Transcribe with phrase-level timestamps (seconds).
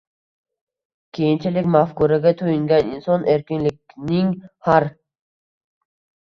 [1.17, 4.33] keyinchalik mafkuraga to‘yingan inson erkinlikning
[4.71, 4.89] har